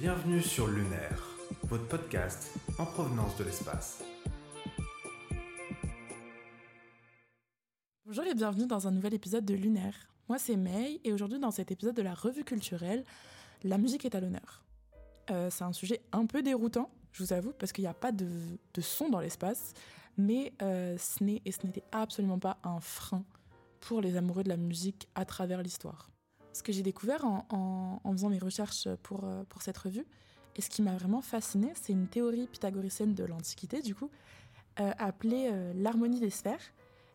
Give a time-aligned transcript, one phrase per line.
[0.00, 4.02] Bienvenue sur Lunaire, votre podcast en provenance de l'espace.
[8.06, 9.92] Bonjour et bienvenue dans un nouvel épisode de Lunaire.
[10.26, 13.04] Moi c'est May et aujourd'hui dans cet épisode de la revue culturelle,
[13.62, 14.64] la musique est à l'honneur.
[15.30, 18.10] Euh, c'est un sujet un peu déroutant, je vous avoue, parce qu'il n'y a pas
[18.10, 18.26] de,
[18.80, 19.74] son dans l'espace,
[20.16, 23.22] mais euh, ce n'est et ce n'était absolument pas un frein
[23.80, 26.10] pour les amoureux de la musique à travers l'histoire.
[26.52, 30.06] Ce que j'ai découvert en, faisant mes recherches pour, euh, pour cette revue,
[30.56, 34.10] et ce qui m'a vraiment fasciné, c'est une théorie pythagoricienne de l'Antiquité, du coup,
[34.76, 36.72] appelée l'harmonie des sphères,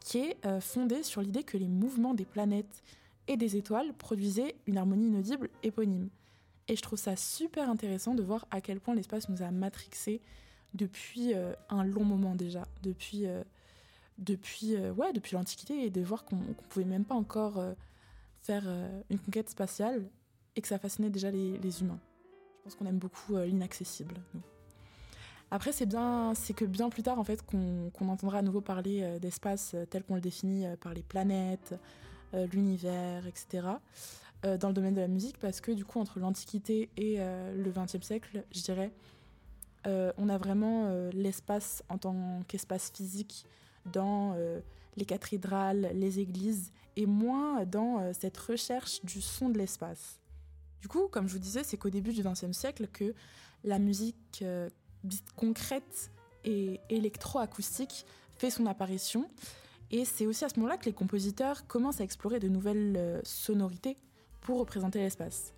[0.00, 2.82] qui est fondée sur l'idée que les mouvements des planètes
[3.26, 6.08] et des étoiles produisaient une harmonie inaudible éponyme.
[6.68, 10.20] Et je trouve ça super intéressant de voir à quel point l'espace nous a matrixés
[10.74, 13.42] depuis euh, un long moment déjà, depuis, euh,
[14.18, 17.62] depuis, euh, ouais, depuis l'Antiquité, et de voir qu'on ne pouvait même pas encore
[18.52, 18.64] faire
[19.10, 20.08] une conquête spatiale
[20.56, 22.00] et que ça fascinait déjà les, humains.
[22.58, 24.40] Je pense qu'on aime beaucoup l'inaccessible, nous.
[25.50, 29.18] Après, c'est bien, c'est que bien plus tard, en fait, qu'on entendra à nouveau parler
[29.20, 31.74] d'espace tel qu'on le définit par les planètes,
[32.32, 33.68] l'univers, etc.
[34.44, 37.52] Euh, dans le domaine de la musique parce que du coup entre l'Antiquité et euh,
[37.56, 38.92] le XXe siècle, je dirais,
[39.88, 43.46] euh, on a vraiment l'espace en tant qu'espace physique
[43.92, 44.36] dans
[44.98, 50.18] les cathédrales, les églises, et moins dans cette recherche du son de l'espace.
[50.80, 53.14] Du coup, comme je vous disais, c'est qu'au début du XXe siècle que
[53.62, 54.44] la musique
[55.36, 56.10] concrète
[56.44, 58.04] et électroacoustique
[58.36, 59.28] fait son apparition.
[59.90, 63.96] Et c'est aussi à ce moment-là que les compositeurs commencent à explorer de nouvelles sonorités
[64.40, 65.54] pour représenter l'espace.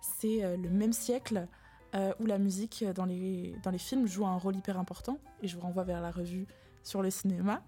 [0.00, 1.48] C'est euh, le même siècle
[1.94, 5.62] euh, où la musique dans les films joue un rôle hyper important, et je vous
[5.62, 6.46] renvoie vers la revue
[6.82, 7.62] sur le cinéma.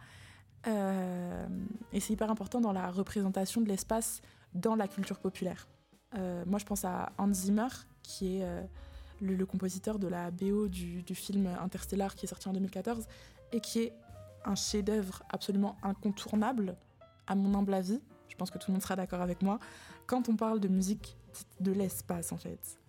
[0.67, 1.47] Euh,
[1.93, 4.21] et c'est hyper important dans la représentation de l'espace
[4.55, 5.69] dans la culture populaire.
[6.47, 7.69] moi, je pense à Hans Zimmer,
[8.03, 8.47] qui est
[9.21, 13.07] le, compositeur de la BO du, du, film Interstellar qui est sorti en 2014
[13.53, 13.93] et qui est
[14.45, 16.77] un chef-d'œuvre absolument incontournable,
[17.27, 18.01] à mon humble avis.
[18.29, 19.59] Je pense que tout le monde sera d'accord avec moi
[20.07, 21.17] quand on parle de musique
[21.61, 22.81] de l'espace en fait.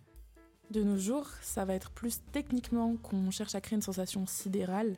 [0.71, 4.95] De nos jours, ça va être plus techniquement qu'on cherche à créer une sensation sidérale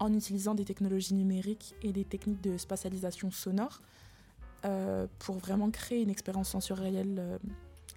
[0.00, 3.82] en utilisant des technologies numériques et des techniques de spatialisation sonore
[4.64, 7.38] euh, pour vraiment créer une expérience sensorielle euh,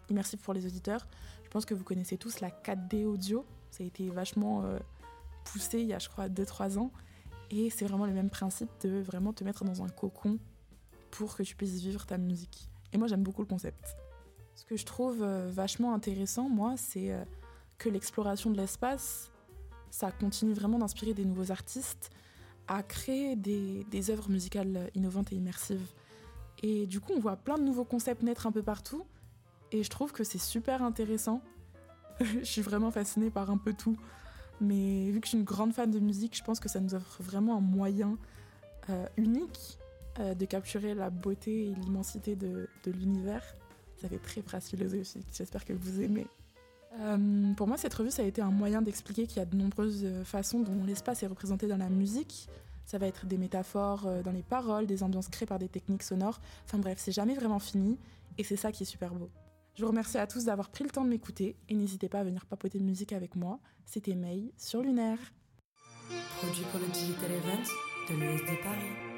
[0.10, 1.08] immersive pour les auditeurs.
[1.46, 3.46] Je pense que vous connaissez tous la 4D audio.
[3.72, 4.80] Ça a été vachement euh,
[5.46, 6.92] poussé il y a, je crois, 2-3 ans.
[7.52, 10.40] Et c'est vraiment le même principe de vraiment te mettre dans un cocon
[11.12, 12.70] pour que tu puisses vivre ta musique.
[12.92, 13.96] Et moi, j'aime beaucoup le concept.
[14.56, 17.16] Ce que je trouve euh, vachement intéressant, moi, c'est
[17.78, 19.32] que l'exploration de l'espace,
[19.94, 22.10] ça continue vraiment d'inspirer des nouveaux artistes
[22.68, 25.86] à créer des, œuvres musicales innovantes et immersives.
[26.64, 29.06] Et du coup, on voit plein de nouveaux concepts naître un peu partout.
[29.72, 31.44] Et je trouve que c'est super intéressant.
[32.22, 33.96] je suis vraiment fascinée par un peu tout.
[34.60, 36.96] Mais vu que je suis une grande fan de musique, je pense que ça nous
[36.96, 38.18] offre vraiment un moyen
[38.90, 39.78] euh, unique
[40.18, 43.44] euh, de capturer la beauté et l'immensité de, l'univers.
[43.98, 46.26] Ça fait très phrase philosophique, j'espère que vous aimez.
[47.00, 49.56] Euh, pour moi, cette revue, ça a été un moyen d'expliquer qu'il y a de
[49.56, 52.48] nombreuses façons dont l'espace est représenté dans la musique.
[52.86, 56.04] Ça va être des métaphores euh, dans les paroles, des ambiances créées par des techniques
[56.04, 56.40] sonores.
[56.66, 57.98] Enfin bref, c'est jamais vraiment fini
[58.38, 59.30] et c'est ça qui est super beau.
[59.76, 62.24] Je vous remercie à tous d'avoir pris le temps de m'écouter et n'hésitez pas à
[62.24, 63.60] venir papoter de musique avec moi.
[63.86, 65.18] C'était May sur Lunaire.
[66.38, 67.64] Produit pour le Digital Event
[68.10, 69.13] de l'ESD Paris.